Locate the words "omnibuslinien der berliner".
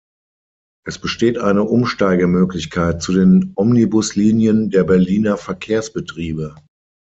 3.55-5.37